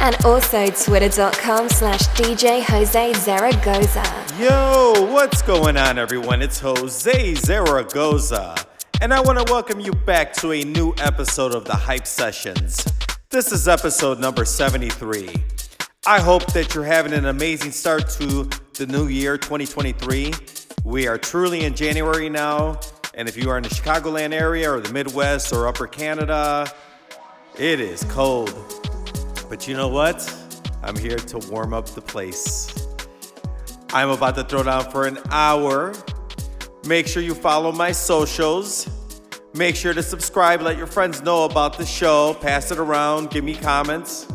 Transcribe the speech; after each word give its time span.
And 0.00 0.16
also 0.24 0.66
twitter.com 0.68 1.68
slash 1.68 2.00
DJ 2.08 2.62
Jose 2.62 3.12
Zaragoza. 3.14 4.04
Yo, 4.38 5.12
what's 5.12 5.42
going 5.42 5.76
on, 5.76 5.98
everyone? 5.98 6.42
It's 6.42 6.60
Jose 6.60 7.34
Zaragoza, 7.34 8.54
and 9.00 9.12
I 9.12 9.20
want 9.20 9.44
to 9.44 9.52
welcome 9.52 9.80
you 9.80 9.92
back 9.92 10.32
to 10.34 10.52
a 10.52 10.62
new 10.62 10.94
episode 10.98 11.54
of 11.54 11.64
the 11.64 11.74
Hype 11.74 12.06
Sessions. 12.06 12.86
This 13.30 13.50
is 13.50 13.66
episode 13.66 14.20
number 14.20 14.44
73. 14.44 15.30
I 16.06 16.20
hope 16.20 16.52
that 16.52 16.74
you're 16.74 16.84
having 16.84 17.12
an 17.12 17.26
amazing 17.26 17.72
start 17.72 18.08
to 18.10 18.48
the 18.74 18.86
new 18.86 19.08
year 19.08 19.36
2023. 19.36 20.32
We 20.84 21.08
are 21.08 21.18
truly 21.18 21.64
in 21.64 21.74
January 21.74 22.28
now, 22.28 22.78
and 23.14 23.28
if 23.28 23.36
you 23.36 23.50
are 23.50 23.56
in 23.56 23.64
the 23.64 23.70
Chicagoland 23.70 24.32
area 24.32 24.70
or 24.70 24.80
the 24.80 24.92
Midwest 24.92 25.52
or 25.52 25.66
Upper 25.66 25.86
Canada, 25.86 26.70
it 27.58 27.80
is 27.80 28.04
cold. 28.04 28.95
But 29.48 29.68
you 29.68 29.76
know 29.76 29.88
what? 29.88 30.32
I'm 30.82 30.96
here 30.96 31.16
to 31.16 31.38
warm 31.50 31.72
up 31.72 31.86
the 31.86 32.00
place. 32.00 32.86
I'm 33.90 34.10
about 34.10 34.34
to 34.34 34.44
throw 34.44 34.62
down 34.62 34.90
for 34.90 35.06
an 35.06 35.18
hour. 35.30 35.94
Make 36.86 37.06
sure 37.06 37.22
you 37.22 37.34
follow 37.34 37.72
my 37.72 37.92
socials. 37.92 38.88
Make 39.54 39.74
sure 39.74 39.94
to 39.94 40.02
subscribe, 40.02 40.60
let 40.60 40.76
your 40.76 40.86
friends 40.86 41.22
know 41.22 41.44
about 41.44 41.78
the 41.78 41.86
show, 41.86 42.34
pass 42.34 42.70
it 42.70 42.78
around, 42.78 43.30
give 43.30 43.42
me 43.42 43.54
comments. 43.54 44.26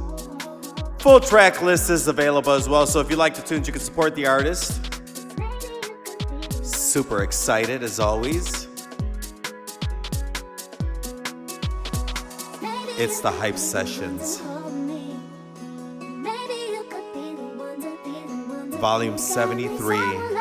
Full 0.97 1.19
track 1.19 1.61
list 1.61 1.91
is 1.91 2.08
available 2.08 2.53
as 2.53 2.67
well, 2.67 2.88
so 2.88 2.99
if 3.02 3.09
you 3.11 3.17
like 3.17 3.36
the 3.36 3.43
tunes, 3.43 3.67
you 3.67 3.73
can 3.73 3.81
support 3.81 4.16
the 4.16 4.25
artist. 4.25 4.81
Super 6.66 7.21
excited 7.21 7.83
as 7.83 7.99
always. 7.99 8.67
It's 12.97 13.19
the 13.21 13.31
Hype 13.31 13.58
Sessions. 13.58 14.41
Volume 18.81 19.15
73. 19.15 20.41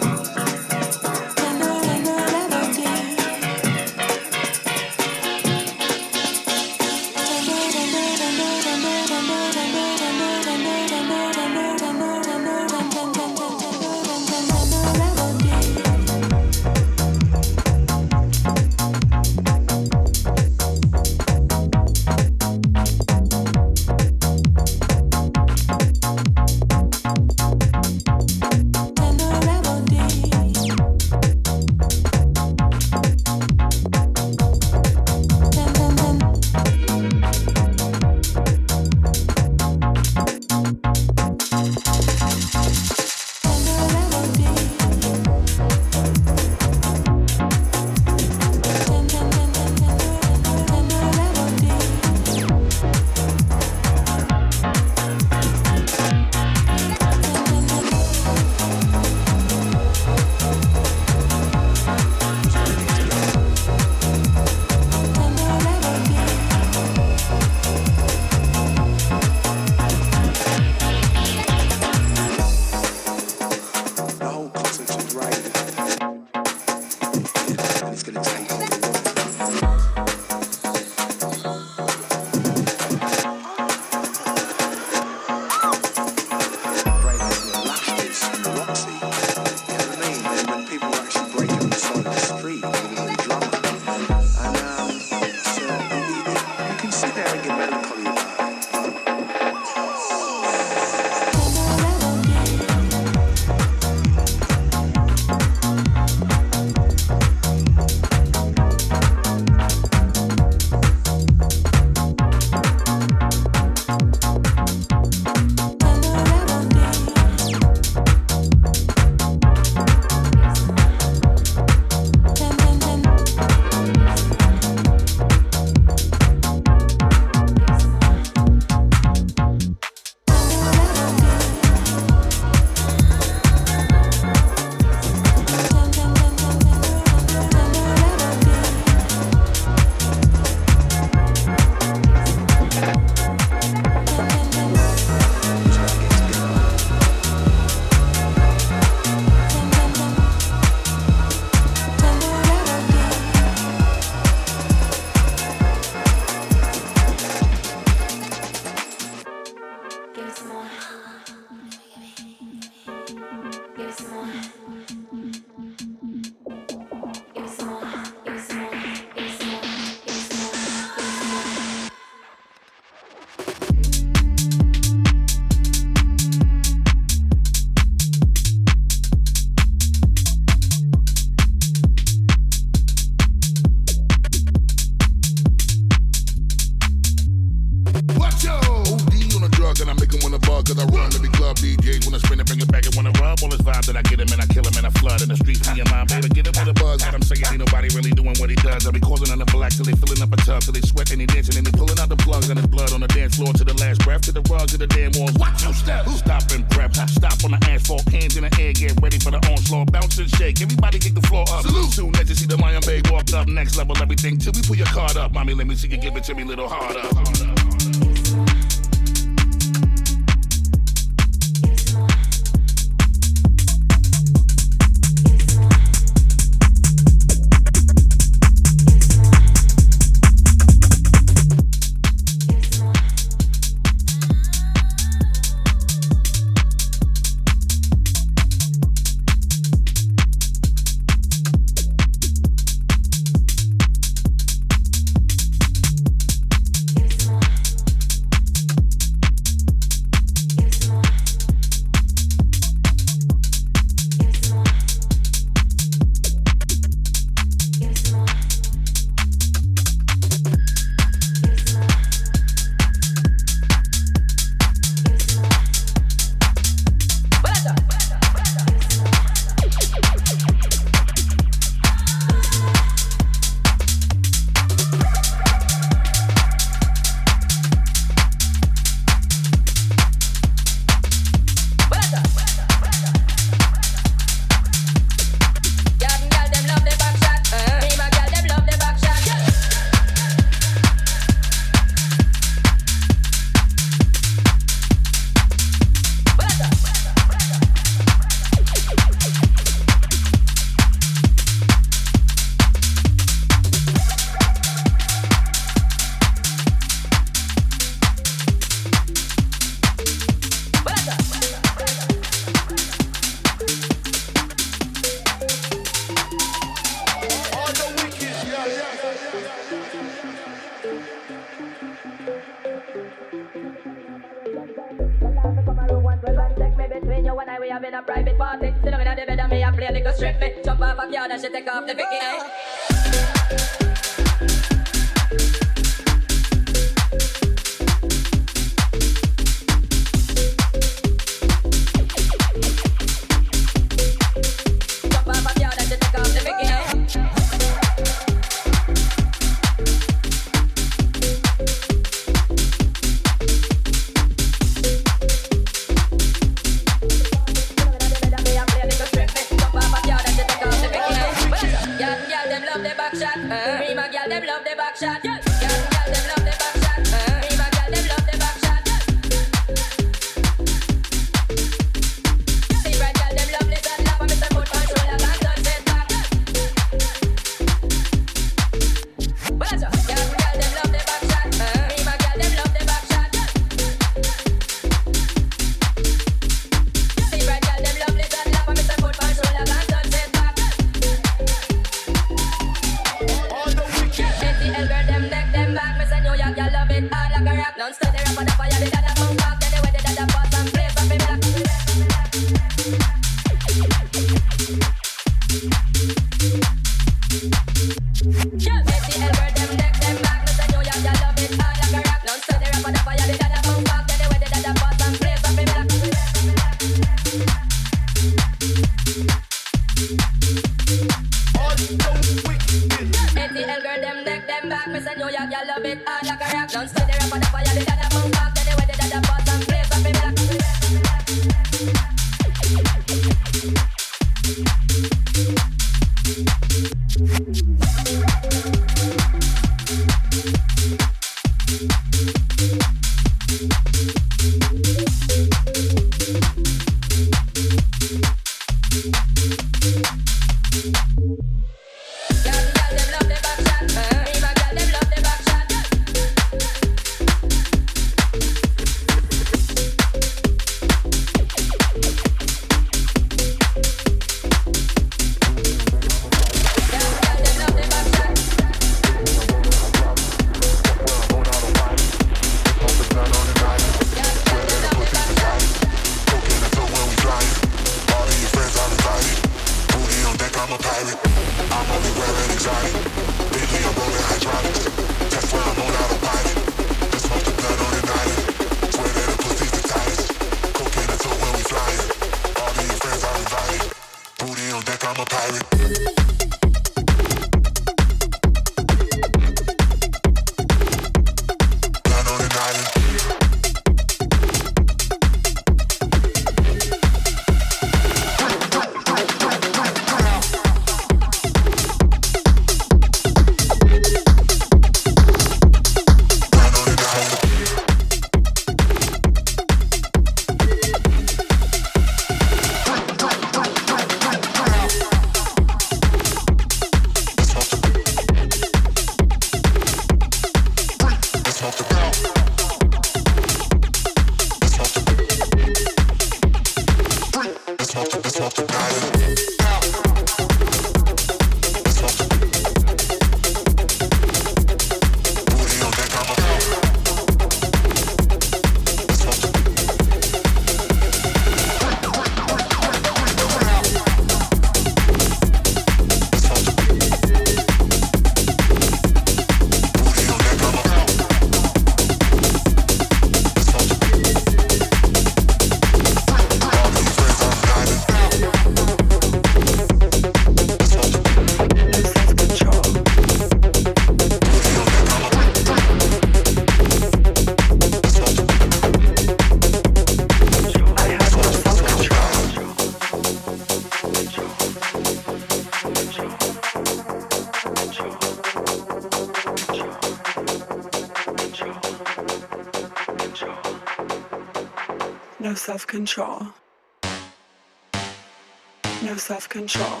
No 599.48 599.54
self 599.54 599.70
control. 599.70 600.00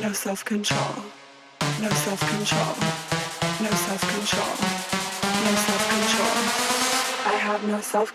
No 0.00 0.12
self 0.12 0.44
control. 0.44 1.04
No 1.80 1.88
self 1.90 2.20
control. 2.20 2.74
No 3.62 3.70
self 3.70 4.02
control. 4.10 4.54
No 5.44 5.54
self 5.54 5.82
control. 5.94 7.32
I 7.32 7.36
have 7.38 7.62
no 7.68 7.80
self 7.80 8.12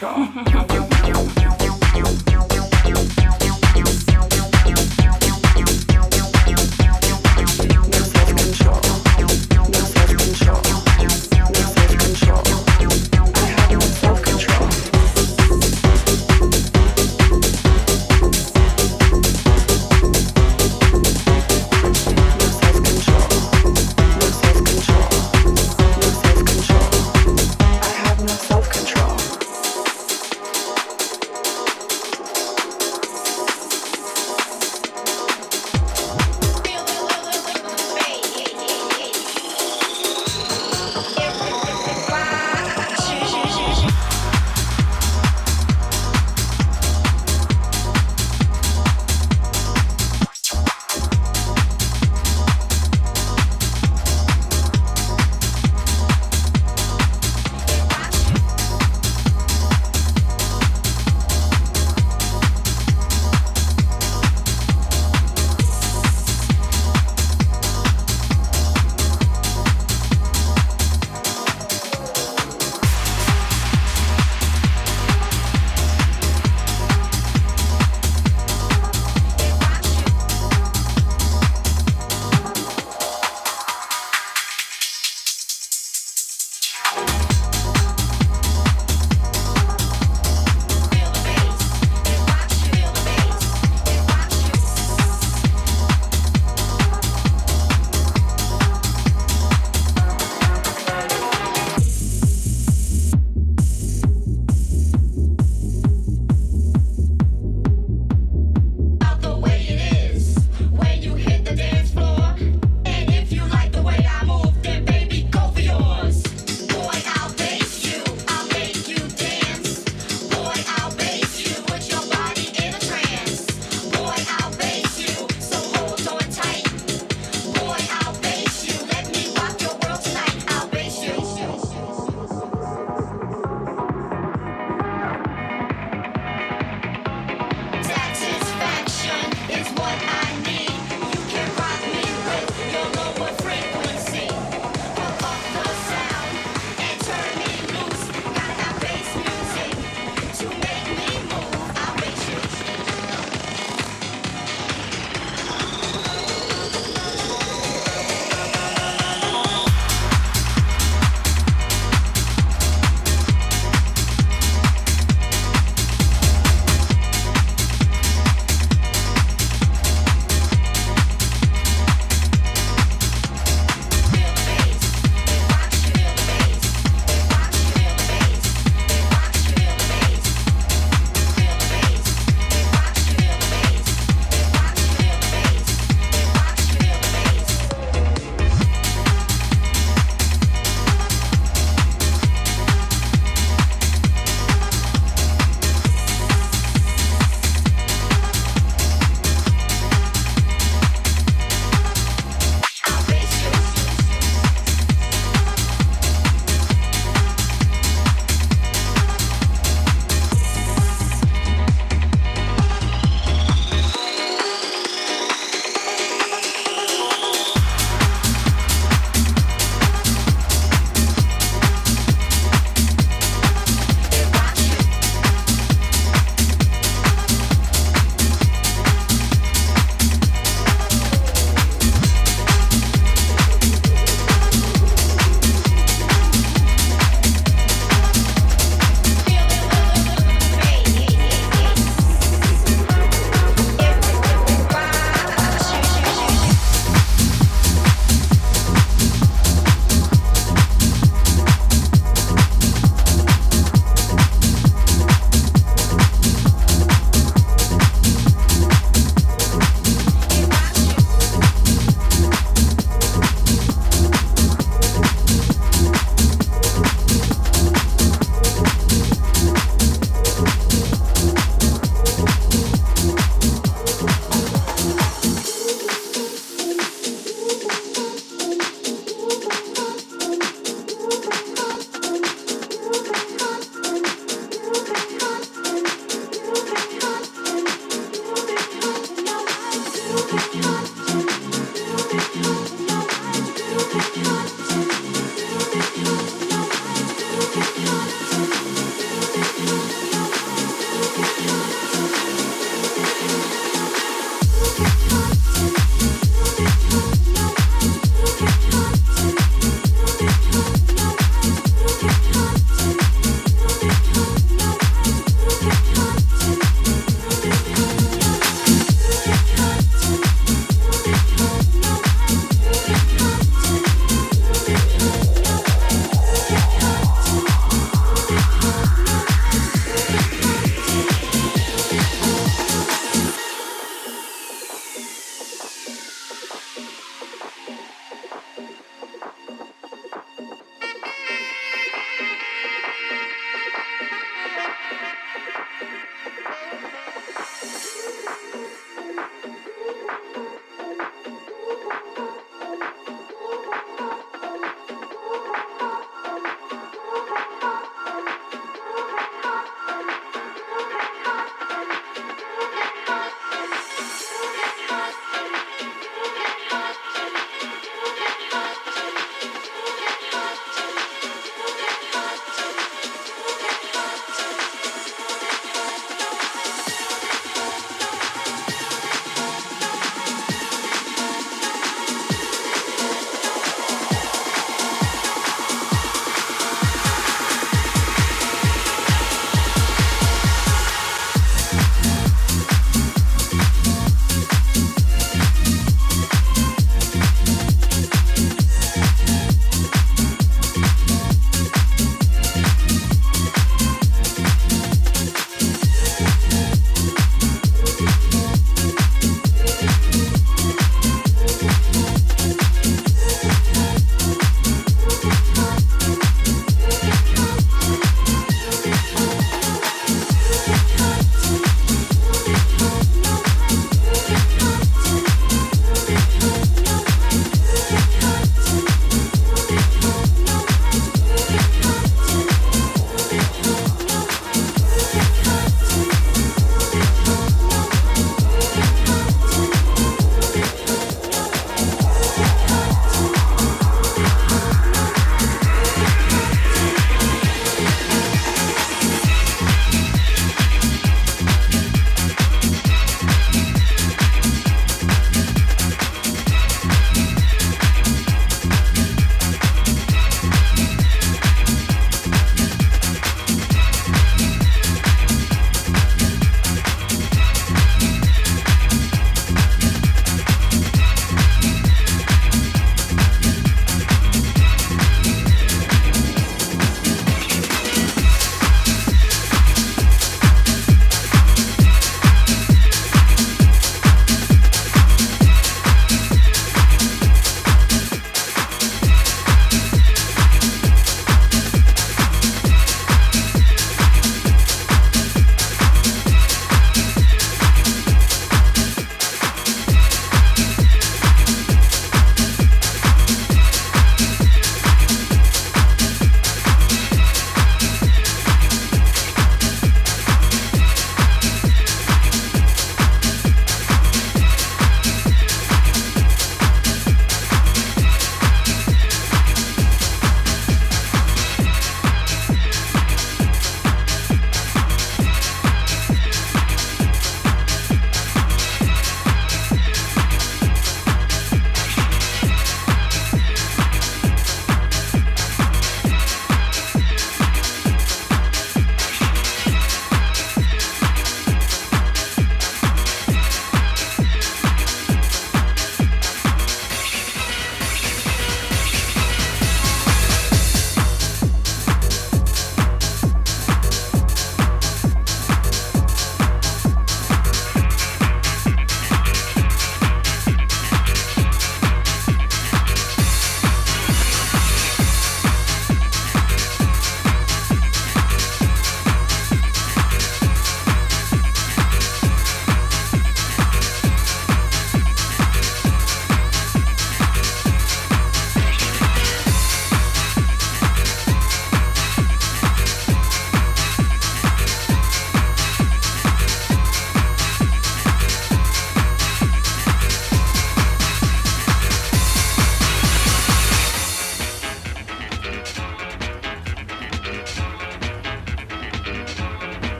sure. 0.00 0.29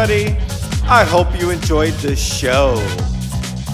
Everybody. 0.00 0.38
I 0.88 1.04
hope 1.04 1.38
you 1.38 1.50
enjoyed 1.50 1.92
this 1.94 2.18
show. 2.18 2.76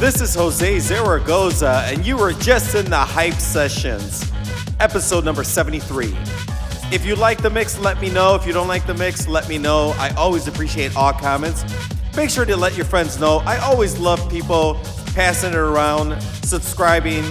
This 0.01 0.21
is 0.21 0.35
Jose 0.35 0.81
Zaragoza, 0.81 1.85
and 1.87 2.05
you 2.05 2.17
were 2.17 2.33
just 2.33 2.75
in 2.75 2.87
the 2.87 2.99
Hype 2.99 3.35
Sessions, 3.35 4.33
episode 4.81 5.25
number 5.25 5.45
73. 5.45 6.17
If 6.91 7.07
you 7.07 7.15
like 7.15 7.43
the 7.43 7.51
mix, 7.51 7.79
let 7.79 8.01
me 8.01 8.11
know. 8.11 8.35
If 8.35 8.45
you 8.45 8.53
don't 8.53 8.67
like 8.67 8.87
the 8.89 8.95
mix, 8.95 9.29
let 9.29 9.49
me 9.49 9.57
know. 9.57 9.95
I 9.99 10.11
always 10.17 10.49
appreciate 10.49 10.97
all 10.97 11.13
comments. 11.13 11.65
Make 12.17 12.31
sure 12.31 12.45
to 12.45 12.57
let 12.57 12.77
your 12.77 12.87
friends 12.87 13.21
know. 13.21 13.39
I 13.47 13.59
always 13.59 13.97
love 13.97 14.29
people 14.29 14.81
passing 15.15 15.53
it 15.53 15.57
around, 15.57 16.21
subscribing. 16.43 17.25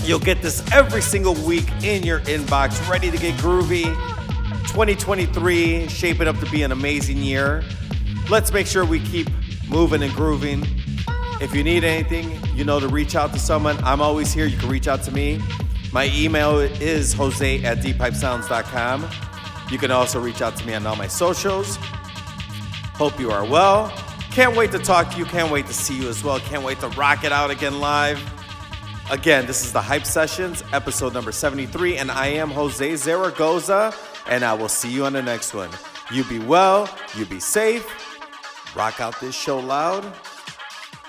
You'll 0.00 0.18
get 0.18 0.40
this 0.40 0.64
every 0.72 1.02
single 1.02 1.34
week 1.34 1.70
in 1.82 2.02
your 2.02 2.20
inbox, 2.20 2.88
ready 2.88 3.10
to 3.10 3.18
get 3.18 3.34
groovy. 3.34 3.84
2023 4.68 5.88
shaping 5.88 6.26
up 6.26 6.38
to 6.38 6.50
be 6.50 6.62
an 6.62 6.72
amazing 6.72 7.18
year. 7.18 7.62
Let's 8.30 8.52
make 8.52 8.66
sure 8.66 8.84
we 8.84 9.00
keep 9.00 9.28
moving 9.68 10.02
and 10.02 10.12
grooving. 10.12 10.64
If 11.40 11.54
you 11.54 11.62
need 11.62 11.84
anything, 11.84 12.38
you 12.54 12.64
know 12.64 12.80
to 12.80 12.88
reach 12.88 13.16
out 13.16 13.32
to 13.32 13.38
someone. 13.38 13.76
I'm 13.84 14.00
always 14.00 14.32
here. 14.32 14.46
You 14.46 14.56
can 14.56 14.68
reach 14.68 14.88
out 14.88 15.02
to 15.04 15.12
me. 15.12 15.40
My 15.92 16.10
email 16.14 16.58
is 16.58 17.12
jose 17.12 17.62
at 17.64 17.78
deeppipesounds.com. 17.78 19.08
You 19.70 19.78
can 19.78 19.90
also 19.90 20.20
reach 20.20 20.42
out 20.42 20.56
to 20.56 20.66
me 20.66 20.74
on 20.74 20.86
all 20.86 20.96
my 20.96 21.06
socials. 21.06 21.76
Hope 22.96 23.18
you 23.18 23.30
are 23.30 23.44
well. 23.44 23.90
Can't 24.30 24.56
wait 24.56 24.72
to 24.72 24.78
talk 24.78 25.10
to 25.12 25.18
you. 25.18 25.24
Can't 25.24 25.50
wait 25.50 25.66
to 25.66 25.74
see 25.74 26.00
you 26.00 26.08
as 26.08 26.24
well. 26.24 26.38
Can't 26.40 26.62
wait 26.62 26.80
to 26.80 26.88
rock 26.88 27.24
it 27.24 27.32
out 27.32 27.50
again 27.50 27.80
live. 27.80 28.20
Again, 29.10 29.46
this 29.46 29.64
is 29.64 29.72
the 29.72 29.82
Hype 29.82 30.06
Sessions, 30.06 30.64
episode 30.72 31.12
number 31.12 31.30
73, 31.30 31.98
and 31.98 32.10
I 32.10 32.28
am 32.28 32.50
Jose 32.50 32.96
Zaragoza 32.96 33.94
and 34.26 34.44
I 34.44 34.54
will 34.54 34.68
see 34.68 34.90
you 34.90 35.04
on 35.04 35.12
the 35.12 35.22
next 35.22 35.54
one. 35.54 35.70
You 36.12 36.24
be 36.24 36.38
well, 36.38 36.88
you 37.16 37.26
be 37.26 37.40
safe, 37.40 37.86
rock 38.74 39.00
out 39.00 39.18
this 39.20 39.34
show 39.34 39.58
loud. 39.58 40.04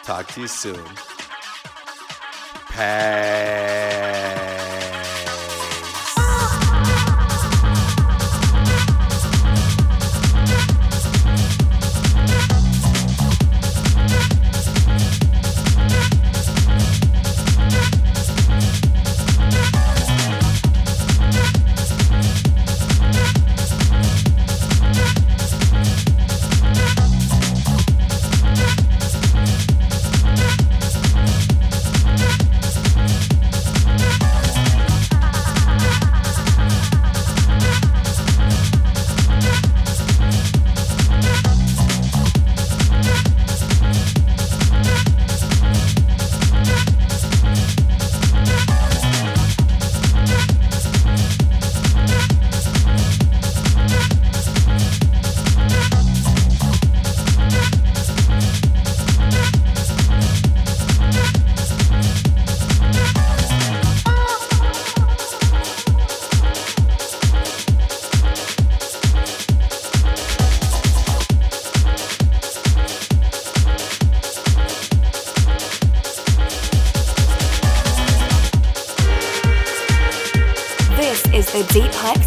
Talk 0.03 0.27
to 0.27 0.41
you 0.41 0.47
soon. 0.47 0.85
Peace. 2.69 4.44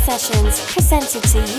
Sessions 0.08 0.58
presented 0.72 1.22
to 1.24 1.38
you. 1.52 1.57